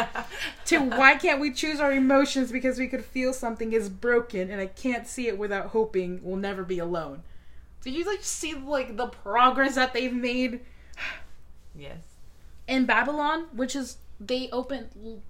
to 0.65 0.79
why 0.79 1.15
can't 1.15 1.39
we 1.41 1.51
choose 1.51 1.79
our 1.79 1.91
emotions 1.91 2.51
because 2.51 2.77
we 2.77 2.87
could 2.87 3.03
feel 3.03 3.33
something 3.33 3.73
is 3.73 3.89
broken 3.89 4.51
and 4.51 4.61
I 4.61 4.67
can't 4.67 5.07
see 5.07 5.27
it 5.27 5.37
without 5.37 5.67
hoping 5.67 6.19
we'll 6.21 6.35
never 6.37 6.63
be 6.63 6.79
alone. 6.79 7.23
Did 7.81 7.93
you 7.93 8.05
like 8.05 8.23
see 8.23 8.53
like 8.53 8.97
the 8.97 9.07
progress 9.07 9.75
that 9.75 9.93
they've 9.93 10.13
made 10.13 10.61
Yes. 11.75 11.99
in 12.67 12.85
Babylon, 12.85 13.45
which 13.53 13.75
is 13.75 13.97
they 14.19 14.49
opened 14.51 15.21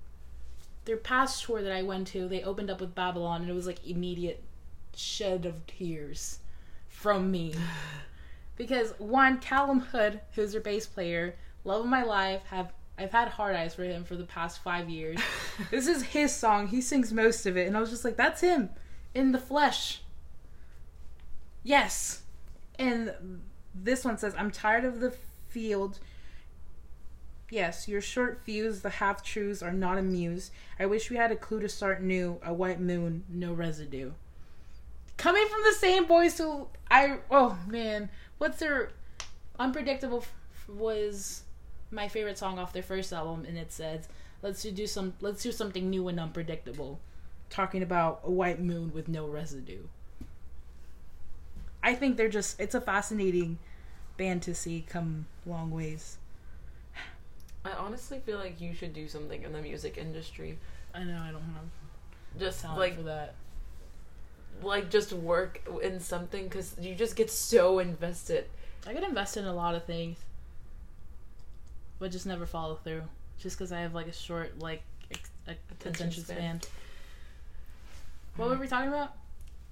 their 0.86 0.98
past 0.98 1.44
tour 1.44 1.62
that 1.62 1.72
I 1.72 1.84
went 1.84 2.08
to. 2.08 2.27
They 2.27 2.42
opened 2.44 2.70
up 2.70 2.80
with 2.80 2.96
Babylon, 2.96 3.42
and 3.42 3.50
it 3.50 3.54
was 3.54 3.68
like 3.68 3.86
immediate 3.86 4.42
shed 4.96 5.46
of 5.46 5.68
tears 5.68 6.39
from 6.89 7.30
me 7.30 7.54
because 8.58 8.94
one 8.98 9.40
Calum 9.40 9.80
Hood, 9.80 10.20
who's 10.34 10.52
their 10.52 10.62
bass 10.62 10.86
player, 10.86 11.36
love 11.64 11.82
of 11.82 11.88
my 11.88 12.04
life, 12.04 12.42
have 12.50 12.74
I've 12.98 13.12
had 13.12 13.28
hard 13.28 13.56
eyes 13.56 13.76
for 13.76 13.84
him 13.84 14.04
for 14.04 14.16
the 14.16 14.24
past 14.24 14.64
five 14.64 14.90
years. 14.90 15.20
this 15.72 15.88
is 15.88 16.02
his 16.02 16.34
song. 16.34 16.68
He 16.68 16.82
sings 16.82 17.14
most 17.14 17.46
of 17.46 17.56
it, 17.56 17.68
and 17.68 17.78
I 17.78 17.80
was 17.80 17.92
just 17.92 18.04
like, 18.04 18.18
that's 18.18 18.42
him 18.42 18.70
in 19.14 19.32
the 19.32 19.40
flesh. 19.40 20.02
Yes, 21.64 22.24
and 22.80 23.14
this 23.76 24.04
one 24.04 24.18
says, 24.18 24.34
"I'm 24.38 24.52
tired 24.52 24.86
of 24.86 25.00
the 25.00 25.14
field." 25.50 26.00
Yes, 27.50 27.88
your 27.88 28.02
short 28.02 28.42
fuse, 28.44 28.82
the 28.82 28.90
half 28.90 29.24
truths 29.24 29.62
are 29.62 29.72
not 29.72 29.98
amused. 29.98 30.52
I 30.80 30.86
wish 30.86 31.10
we 31.10 31.16
had 31.16 31.32
a 31.32 31.36
clue 31.36 31.62
to 31.62 31.70
start 31.70 32.02
new. 32.02 32.40
A 32.44 32.54
white 32.54 32.80
moon, 32.80 33.24
no 33.30 33.54
residue. 33.54 34.12
Coming 35.18 35.48
from 35.48 35.64
the 35.64 35.74
same 35.74 36.06
boys 36.06 36.38
who 36.38 36.68
I 36.90 37.18
oh 37.32 37.58
man, 37.68 38.10
what's 38.38 38.60
their 38.60 38.92
unpredictable 39.60 40.20
f- 40.20 40.70
was 40.70 41.44
my 41.90 42.08
favorite 42.08 42.38
song 42.38 42.60
off 42.60 42.74
their 42.74 42.84
first 42.84 43.12
album, 43.12 43.46
and 43.48 43.58
it 43.58 43.72
says, 43.72 44.08
"Let's 44.42 44.62
do 44.64 44.88
some, 44.88 45.14
let's 45.22 45.42
do 45.42 45.52
something 45.52 45.90
new 45.90 46.08
and 46.08 46.20
unpredictable." 46.20 47.00
Talking 47.50 47.82
about 47.82 48.22
a 48.24 48.32
white 48.32 48.60
moon 48.60 48.92
with 48.94 49.08
no 49.08 49.26
residue. 49.26 49.84
I 51.82 51.96
think 51.96 52.18
they're 52.18 52.30
just 52.30 52.60
it's 52.60 52.76
a 52.76 52.82
fascinating 52.82 53.58
band 54.18 54.42
to 54.44 54.54
see 54.54 54.86
come 54.88 55.26
long 55.46 55.72
ways. 55.72 56.18
I 57.66 57.72
honestly 57.72 58.20
feel 58.20 58.38
like 58.38 58.62
you 58.62 58.74
should 58.74 58.94
do 58.94 59.08
something 59.08 59.44
in 59.44 59.52
the 59.52 59.62
music 59.62 59.98
industry. 59.98 60.58
I 60.94 61.04
know 61.04 61.20
I 61.22 61.32
don't 61.32 61.42
have 61.42 62.40
Just 62.40 62.62
talent 62.62 62.80
like 62.80 62.96
for 62.98 63.04
that. 63.04 63.36
Like 64.62 64.90
just 64.90 65.14
work 65.14 65.62
in 65.82 66.00
something 66.00 66.44
because 66.46 66.76
you 66.80 66.96
just 66.96 67.16
get 67.16 67.30
so 67.30 67.80
invested. 67.80 68.46
I 68.86 68.94
could 68.94 69.04
invest 69.04 69.38
in 69.38 69.46
a 69.46 69.54
lot 69.54 69.76
of 69.76 69.86
things, 69.86 70.18
but 72.00 72.12
just 72.12 72.26
never 72.26 72.46
follow 72.46 72.76
through. 72.76 73.04
Just 73.40 73.58
because 73.58 73.72
I 73.72 73.82
have 73.82 73.94
like 73.94 74.08
a 74.08 74.14
short 74.14 74.60
like 74.60 74.82
ex- 75.12 75.30
like, 75.48 75.60
attention, 75.82 76.24
span. 76.24 76.62
What 78.36 78.46
hmm. 78.46 78.52
were 78.52 78.60
we 78.60 78.68
talking 78.68 78.90
about? 78.90 79.14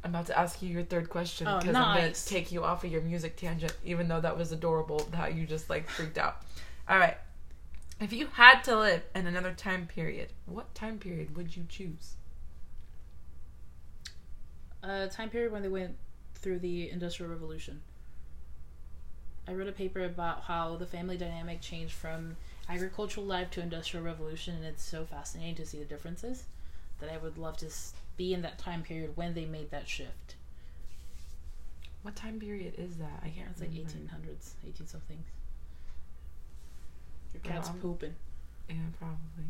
I'm 0.03 0.11
about 0.11 0.27
to 0.27 0.37
ask 0.37 0.61
you 0.61 0.69
your 0.69 0.83
third 0.83 1.09
question 1.09 1.47
Oh, 1.47 1.57
because 1.59 1.75
I'm 1.75 1.97
gonna 1.97 2.13
take 2.13 2.51
you 2.51 2.63
off 2.63 2.83
of 2.83 2.91
your 2.91 3.01
music 3.01 3.37
tangent, 3.37 3.75
even 3.83 4.07
though 4.07 4.21
that 4.21 4.37
was 4.37 4.51
adorable 4.51 5.07
how 5.13 5.25
you 5.25 5.47
just 5.47 5.69
like 5.69 5.89
freaked 5.89 6.19
out. 6.19 6.43
All 6.87 6.99
right. 6.99 7.17
If 7.99 8.13
you 8.13 8.27
had 8.33 8.61
to 8.65 8.77
live 8.77 9.03
in 9.15 9.25
another 9.25 9.53
time 9.53 9.87
period, 9.87 10.29
what 10.45 10.75
time 10.75 10.99
period 10.99 11.35
would 11.35 11.55
you 11.55 11.65
choose? 11.67 12.15
A 14.87 15.07
time 15.07 15.29
period 15.29 15.51
when 15.51 15.63
they 15.63 15.67
went 15.67 15.95
through 16.35 16.59
the 16.59 16.89
Industrial 16.91 17.31
Revolution. 17.31 17.81
I 19.47 19.53
wrote 19.53 19.67
a 19.67 19.71
paper 19.71 20.03
about 20.03 20.41
how 20.43 20.75
the 20.75 20.85
family 20.85 21.17
dynamic 21.17 21.61
changed 21.61 21.93
from 21.93 22.35
agricultural 22.69 23.25
life 23.25 23.49
to 23.51 23.61
industrial 23.61 24.05
revolution, 24.05 24.55
and 24.55 24.65
it's 24.65 24.83
so 24.83 25.05
fascinating 25.05 25.55
to 25.55 25.65
see 25.65 25.77
the 25.79 25.85
differences 25.85 26.43
that 26.99 27.11
I 27.11 27.17
would 27.17 27.37
love 27.37 27.57
to 27.57 27.67
be 28.17 28.33
in 28.33 28.41
that 28.43 28.57
time 28.59 28.83
period 28.83 29.11
when 29.15 29.33
they 29.33 29.45
made 29.45 29.71
that 29.71 29.87
shift. 29.87 30.35
What 32.01 32.15
time 32.15 32.39
period 32.39 32.75
is 32.77 32.97
that? 32.97 33.21
I 33.23 33.29
can't. 33.29 33.49
It's 33.51 33.61
like 33.61 33.69
remember. 33.71 33.91
1800s, 33.91 34.51
18 34.67 34.87
something. 34.87 35.23
Your 37.33 37.41
cat's 37.41 37.69
I'm- 37.69 37.79
pooping. 37.79 38.15
Yeah, 38.69 38.75
probably. 38.99 39.45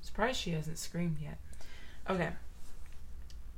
Surprised 0.00 0.40
she 0.40 0.50
hasn't 0.50 0.78
screamed 0.78 1.18
yet. 1.20 1.38
Okay. 2.10 2.30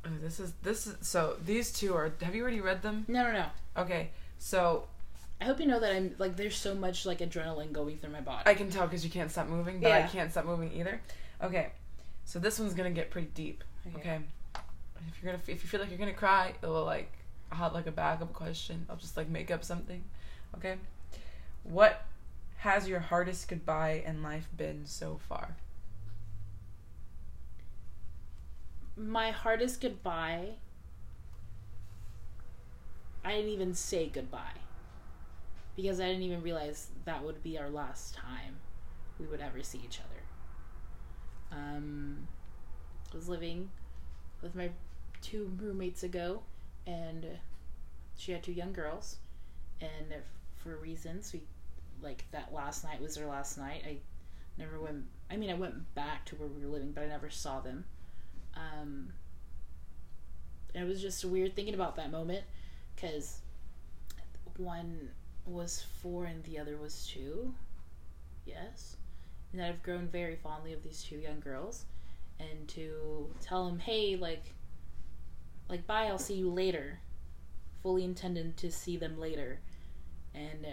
Oh, 0.07 0.11
this 0.23 0.41
is 0.41 0.53
this 0.63 0.87
is 0.87 0.97
so 1.01 1.37
these 1.45 1.73
two 1.73 1.95
are. 1.95 2.13
Have 2.23 2.35
you 2.35 2.43
already 2.43 2.61
read 2.61 2.83
them? 2.83 3.05
No, 3.09 3.23
no, 3.25 3.33
no. 3.33 3.47
Okay, 3.77 4.11
so 4.39 4.87
I 5.41 5.45
hope 5.45 5.61
you 5.61 5.67
know 5.67 5.81
that 5.81 5.93
I'm 5.93 6.15
like 6.19 6.37
there's 6.37 6.57
so 6.57 6.75
much 6.75 7.07
like 7.07 7.19
adrenaline 7.19 7.73
going 7.73 7.99
through 7.99 8.11
my 8.11 8.21
body. 8.21 8.43
I 8.47 8.55
can 8.55 8.71
tell 8.71 8.87
because 8.87 9.05
you 9.05 9.11
can't 9.11 9.31
stop 9.31 9.49
moving, 9.49 9.81
but 9.81 9.93
I 9.93 10.03
can't 10.03 10.31
stop 10.31 10.45
moving 10.45 10.73
either. 10.75 11.01
Okay, 11.43 11.71
so 12.25 12.39
this 12.39 12.59
one's 12.59 12.75
gonna 12.75 12.91
get 12.91 13.11
pretty 13.11 13.29
deep. 13.35 13.65
Okay, 13.97 14.21
if 15.09 15.23
you're 15.23 15.33
gonna 15.33 15.43
if 15.47 15.63
you 15.63 15.69
feel 15.69 15.81
like 15.81 15.91
you're 15.91 15.99
gonna 15.99 16.13
cry, 16.13 16.55
it 16.63 16.67
will 16.67 16.85
like 16.85 17.13
I'll 17.51 17.59
have 17.59 17.75
like 17.75 17.87
a 17.87 17.93
backup 17.93 18.33
question. 18.33 18.87
I'll 18.89 18.97
just 18.97 19.17
like 19.17 19.29
make 19.29 19.51
up 19.51 19.65
something. 19.65 20.03
Okay, 20.57 20.77
what 21.65 22.05
has 22.59 22.89
your 22.89 23.01
hardest 23.01 23.49
goodbye 23.49 24.03
in 24.07 24.23
life 24.23 24.49
been 24.57 24.87
so 24.87 25.21
far? 25.29 25.57
My 28.97 29.31
hardest 29.31 29.81
goodbye. 29.81 30.55
I 33.25 33.33
didn't 33.33 33.51
even 33.51 33.75
say 33.75 34.09
goodbye 34.09 34.61
because 35.77 35.99
I 36.01 36.07
didn't 36.07 36.23
even 36.23 36.43
realize 36.43 36.89
that 37.05 37.25
would 37.25 37.43
be 37.43 37.59
our 37.59 37.71
last 37.71 38.15
time 38.15 38.57
we 39.19 39.27
would 39.27 39.41
ever 39.41 39.63
see 39.63 39.81
each 39.85 39.99
other. 40.01 41.59
Um, 41.61 42.29
I 43.13 43.17
was 43.17 43.29
living 43.29 43.71
with 44.43 44.55
my 44.55 44.71
two 45.23 45.51
roommates 45.61 46.03
ago, 46.03 46.43
and 46.87 47.27
she 48.17 48.33
had 48.33 48.43
two 48.43 48.53
young 48.53 48.73
girls, 48.73 49.17
and 49.81 50.15
for 50.57 50.77
reasons 50.77 51.33
we 51.33 51.43
like 52.03 52.25
that 52.33 52.53
last 52.53 52.85
night 52.85 53.01
was 53.01 53.15
their 53.15 53.27
last 53.27 53.57
night. 53.59 53.83
I 53.87 53.97
never 54.59 54.79
went. 54.81 55.05
I 55.31 55.37
mean, 55.37 55.51
I 55.51 55.55
went 55.55 55.95
back 55.95 56.25
to 56.27 56.37
where 56.37 56.49
we 56.49 56.65
were 56.65 56.73
living, 56.73 56.93
but 56.93 57.05
I 57.05 57.09
never 57.09 57.31
saw 57.31 57.61
them. 57.61 57.85
Um, 58.57 59.13
it 60.75 60.85
was 60.85 61.01
just 61.01 61.25
weird 61.25 61.55
thinking 61.55 61.75
about 61.75 61.97
that 61.97 62.11
moment 62.11 62.45
because 62.95 63.39
one 64.57 65.11
was 65.47 65.85
four 66.03 66.25
and 66.25 66.43
the 66.45 66.59
other 66.59 66.77
was 66.77 67.07
two. 67.07 67.55
Yes. 68.45 68.97
And 69.53 69.63
I've 69.63 69.83
grown 69.83 70.09
very 70.09 70.37
fondly 70.37 70.73
of 70.73 70.83
these 70.83 71.03
two 71.03 71.17
young 71.17 71.41
girls. 71.41 71.85
And 72.41 72.69
to 72.71 73.31
tell 73.41 73.67
them, 73.67 73.79
hey, 73.79 74.17
like, 74.17 74.45
like, 75.69 75.87
bye, 75.87 76.07
I'll 76.07 76.19
see 76.19 76.35
you 76.35 76.51
later. 76.51 76.99
Fully 77.83 78.05
intended 78.05 78.57
to 78.59 78.73
see 78.73 78.97
them 78.97 79.19
later. 79.19 79.61
And 80.35 80.67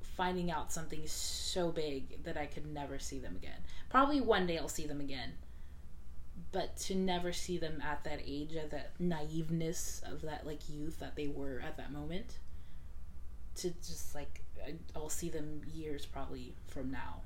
finding 0.00 0.50
out 0.50 0.72
something 0.72 1.02
so 1.06 1.70
big 1.70 2.24
that 2.24 2.36
I 2.36 2.46
could 2.46 2.66
never 2.66 2.98
see 2.98 3.18
them 3.18 3.36
again. 3.36 3.58
Probably 3.90 4.20
one 4.20 4.46
day 4.46 4.58
I'll 4.58 4.68
see 4.68 4.86
them 4.86 5.00
again 5.00 5.32
but 6.52 6.76
to 6.76 6.94
never 6.94 7.32
see 7.32 7.58
them 7.58 7.82
at 7.82 8.04
that 8.04 8.20
age 8.24 8.54
at 8.54 8.70
that 8.70 8.98
naiveness 9.00 10.02
of 10.10 10.22
that 10.22 10.46
like 10.46 10.60
youth 10.68 10.98
that 11.00 11.16
they 11.16 11.28
were 11.28 11.62
at 11.64 11.76
that 11.76 11.92
moment. 11.92 12.38
To 13.56 13.70
just 13.70 14.14
like 14.14 14.42
i'll 14.94 15.08
see 15.08 15.28
them 15.28 15.62
years 15.72 16.06
probably 16.06 16.54
from 16.66 16.90
now. 16.90 17.22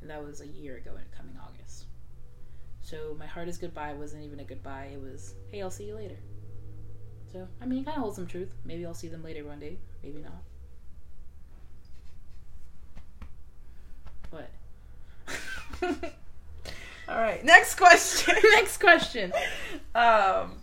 And 0.00 0.10
that 0.10 0.24
was 0.24 0.40
a 0.40 0.46
year 0.46 0.76
ago 0.76 0.92
in 0.96 1.04
coming 1.16 1.38
august. 1.40 1.84
So 2.82 3.14
my 3.18 3.26
hardest 3.26 3.60
goodbye 3.60 3.92
wasn't 3.94 4.24
even 4.24 4.40
a 4.40 4.44
goodbye. 4.44 4.90
It 4.94 5.00
was 5.00 5.34
hey 5.50 5.62
i'll 5.62 5.70
see 5.70 5.86
you 5.86 5.94
later. 5.94 6.18
So 7.32 7.46
i 7.60 7.66
mean 7.66 7.80
it 7.80 7.84
kind 7.84 7.96
of 7.96 8.02
holds 8.02 8.16
some 8.16 8.26
truth. 8.26 8.52
Maybe 8.64 8.84
i'll 8.86 8.94
see 8.94 9.08
them 9.08 9.22
later 9.22 9.44
one 9.44 9.60
day. 9.60 9.78
Maybe 10.02 10.20
not. 10.20 10.42
What 14.30 14.50
All 17.12 17.20
right, 17.20 17.44
next 17.44 17.74
question. 17.74 18.34
next 18.52 18.78
question 18.78 19.34
um, 19.94 20.54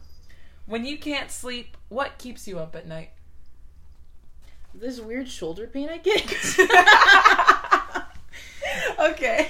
when 0.65 0.83
you 0.83 0.97
can't 0.97 1.29
sleep, 1.29 1.77
what 1.89 2.17
keeps 2.17 2.47
you 2.47 2.57
up 2.57 2.75
at 2.75 2.87
night? 2.87 3.11
this 4.73 4.99
weird 4.99 5.27
shoulder 5.27 5.65
pain 5.65 5.89
i 5.89 5.97
get 5.97 6.21
okay. 8.99 8.99
okay. 8.99 9.47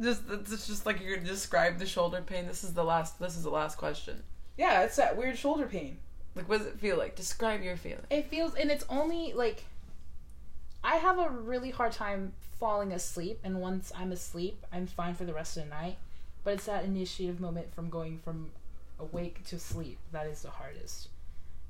Just 0.00 0.22
it's 0.30 0.66
just 0.66 0.86
like 0.86 1.00
you're 1.00 1.16
gonna 1.16 1.28
describe 1.28 1.78
the 1.78 1.86
shoulder 1.86 2.22
pain. 2.24 2.46
This 2.46 2.64
is 2.64 2.72
the 2.72 2.84
last. 2.84 3.20
This 3.20 3.36
is 3.36 3.44
the 3.44 3.50
last 3.50 3.78
question. 3.78 4.22
Yeah, 4.56 4.82
it's 4.82 4.96
that 4.96 5.16
weird 5.16 5.38
shoulder 5.38 5.66
pain. 5.66 5.98
Like, 6.34 6.48
what 6.48 6.58
does 6.58 6.66
it 6.66 6.80
feel 6.80 6.96
like? 6.96 7.14
Describe 7.14 7.62
your 7.62 7.76
feeling. 7.76 8.04
It 8.10 8.26
feels, 8.26 8.54
and 8.54 8.70
it's 8.70 8.84
only 8.88 9.32
like 9.34 9.64
I 10.84 10.96
have 10.96 11.18
a 11.18 11.30
really 11.30 11.70
hard 11.70 11.92
time 11.92 12.34
falling 12.60 12.92
asleep, 12.92 13.40
and 13.42 13.60
once 13.60 13.90
I'm 13.96 14.12
asleep, 14.12 14.64
I'm 14.72 14.86
fine 14.86 15.14
for 15.14 15.24
the 15.24 15.32
rest 15.34 15.56
of 15.56 15.64
the 15.64 15.70
night. 15.70 15.96
But 16.44 16.54
it's 16.54 16.66
that 16.66 16.84
initiative 16.84 17.40
moment 17.40 17.74
from 17.74 17.88
going 17.88 18.18
from 18.18 18.50
awake 19.00 19.42
to 19.46 19.58
sleep 19.58 19.98
that 20.12 20.26
is 20.26 20.42
the 20.42 20.50
hardest. 20.50 21.08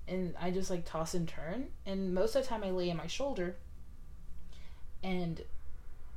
and 0.07 0.35
I 0.39 0.51
just 0.51 0.69
like 0.71 0.85
toss 0.85 1.15
and 1.15 1.27
turn. 1.29 1.69
And 1.87 2.13
most 2.15 2.35
of 2.37 2.43
the 2.43 2.49
time, 2.49 2.63
I 2.65 2.71
lay 2.71 2.91
on 2.91 2.97
my 2.99 3.07
shoulder, 3.07 3.57
and 5.03 5.41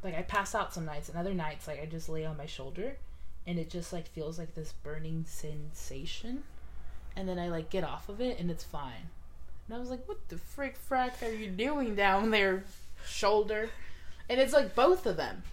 like 0.04 0.16
I 0.18 0.22
pass 0.24 0.54
out 0.56 0.74
some 0.74 0.86
nights, 0.86 1.10
and 1.10 1.18
other 1.18 1.34
nights 1.34 1.68
like 1.68 1.82
I 1.82 1.86
just 1.86 2.10
lay 2.10 2.26
on 2.26 2.36
my 2.38 2.46
shoulder, 2.46 2.98
and 3.46 3.58
it 3.60 3.70
just 3.70 3.94
like 3.94 4.08
feels 4.08 4.38
like 4.38 4.56
this 4.56 4.74
burning 4.84 5.24
sensation, 5.28 6.44
and 7.16 7.30
then 7.30 7.40
I 7.40 7.50
like 7.50 7.70
get 7.70 7.84
off 7.84 8.10
of 8.10 8.20
it, 8.22 8.40
and 8.40 8.52
it's 8.52 8.64
fine. 8.64 9.10
And 9.68 9.76
I 9.76 9.80
was 9.80 9.90
like, 9.90 10.08
"What 10.08 10.28
the 10.30 10.38
frick, 10.38 10.76
frack 10.90 11.22
are 11.26 11.32
you 11.34 11.50
doing 11.50 11.96
down 11.96 12.32
there, 12.32 12.64
shoulder?" 13.08 13.70
And 14.30 14.40
it's 14.40 14.54
like 14.54 14.76
both 14.76 15.06
of 15.06 15.18
them, 15.18 15.44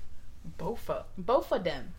Bofa. 0.58 1.04
both 1.16 1.52
of 1.52 1.64
them. 1.64 1.94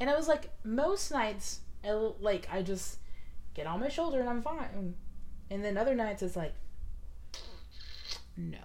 And 0.00 0.08
I 0.10 0.16
was 0.16 0.26
like, 0.26 0.50
most 0.64 1.10
nights, 1.12 1.60
I, 1.84 1.90
like 2.20 2.48
I 2.50 2.62
just 2.62 2.98
get 3.54 3.66
on 3.66 3.78
my 3.80 3.88
shoulder 3.88 4.20
and 4.20 4.28
I'm 4.28 4.42
fine. 4.42 4.94
And 5.50 5.64
then 5.64 5.76
other 5.78 5.94
nights 5.94 6.22
it's 6.22 6.34
like, 6.34 6.54
no. 8.36 8.58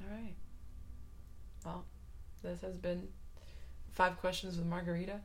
All 0.00 0.10
right. 0.14 0.34
Well, 1.64 1.84
this 2.42 2.60
has 2.60 2.76
been 2.76 3.08
five 3.90 4.18
questions 4.18 4.56
with 4.56 4.66
Margarita. 4.66 5.20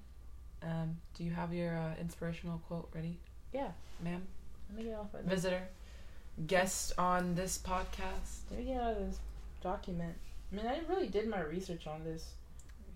Um, 0.64 0.98
do 1.14 1.24
you 1.24 1.32
have 1.32 1.54
your 1.54 1.78
uh, 1.78 1.94
inspirational 2.00 2.58
quote 2.68 2.90
ready, 2.94 3.20
Yeah. 3.54 3.70
ma'am? 4.02 4.25
Let 4.70 4.78
me 4.78 4.84
get 4.90 4.98
off 5.00 5.14
of. 5.14 5.22
Visitor, 5.25 5.62
guest 6.48 6.94
on 6.98 7.36
this 7.36 7.58
podcast. 7.58 8.56
Me 8.56 8.65
get 8.65 8.82
out 8.82 8.98
of 8.98 9.08
this 9.08 9.20
document. 9.62 10.15
I 10.51 10.56
mean, 10.56 10.68
I 10.68 10.80
really 10.88 11.08
did 11.08 11.27
my 11.27 11.42
research 11.42 11.88
on 11.88 12.04
this. 12.04 12.34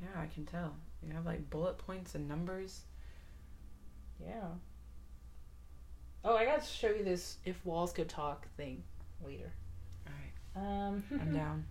Yeah, 0.01 0.21
I 0.21 0.27
can 0.27 0.45
tell. 0.45 0.73
You 1.05 1.13
have 1.13 1.25
like 1.25 1.49
bullet 1.49 1.77
points 1.77 2.15
and 2.15 2.27
numbers. 2.27 2.81
Yeah. 4.21 4.47
Oh, 6.23 6.35
I 6.35 6.45
got 6.45 6.61
to 6.61 6.67
show 6.67 6.89
you 6.89 7.03
this 7.03 7.37
if 7.45 7.65
walls 7.65 7.93
could 7.93 8.09
talk 8.09 8.45
thing 8.57 8.83
later. 9.25 9.51
All 10.05 10.13
right, 10.61 10.87
Um, 10.87 11.03
I'm 11.11 11.33
down. 11.33 11.65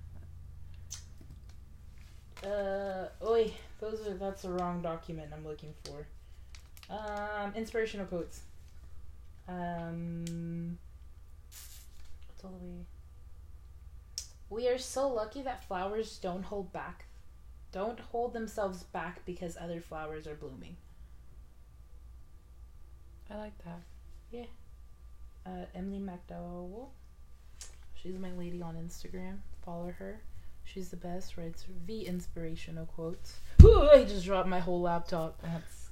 Uh, 2.45 3.09
oi, 3.27 3.53
those 3.81 4.07
are 4.07 4.15
that's 4.15 4.43
the 4.43 4.51
wrong 4.51 4.81
document 4.81 5.33
I'm 5.35 5.45
looking 5.45 5.75
for. 5.85 6.07
Um, 6.91 7.53
inspirational 7.55 8.07
quotes. 8.07 8.41
Um, 9.49 10.79
what's 12.39 12.45
all 12.45 12.59
the 12.59 12.67
way? 12.67 12.87
We 14.51 14.69
are 14.69 14.79
so 14.79 15.09
lucky 15.09 15.43
that 15.43 15.67
flowers 15.67 16.19
don't 16.19 16.45
hold 16.45 16.73
back, 16.73 17.07
don't 17.73 18.01
hold 18.01 18.33
themselves 18.33 18.85
back 18.85 19.25
because 19.27 19.57
other 19.61 19.81
flowers 19.81 20.27
are 20.27 20.35
blooming. 20.35 20.77
I 23.31 23.37
like 23.37 23.59
that. 23.65 23.81
Yeah. 24.31 24.47
Uh, 25.45 25.67
Emily 25.75 26.01
McDowell. 26.01 26.89
She's 27.95 28.19
my 28.19 28.33
lady 28.33 28.63
on 28.63 28.77
Instagram. 28.77 29.39
Follow 29.65 29.93
her. 29.99 30.21
She's 30.65 30.89
the 30.89 30.97
best. 30.97 31.37
Writes 31.37 31.65
the 31.87 32.07
inspirational 32.07 32.87
quotes. 32.87 33.41
Ooh, 33.63 33.89
I 33.91 34.05
just 34.05 34.25
dropped 34.25 34.49
my 34.49 34.61
whole 34.61 34.81
laptop. 34.81 35.43
That's 35.43 35.91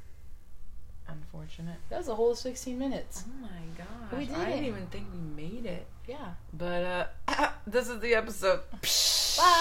unfortunate. 1.09 1.79
That 1.91 1.99
was 1.99 2.09
a 2.09 2.15
whole 2.15 2.35
16 2.35 2.79
minutes. 2.79 3.25
Oh 3.27 3.43
my 3.43 3.49
gosh. 3.77 4.19
We 4.19 4.25
did 4.27 4.35
I 4.35 4.51
didn't 4.53 4.65
even 4.65 4.87
think 4.87 5.07
we 5.13 5.19
made 5.43 5.67
it. 5.67 5.87
Yeah. 6.07 6.35
But 6.53 7.11
uh 7.29 7.49
this 7.67 7.89
is 7.89 8.01
the 8.01 8.15
episode. 8.15 8.61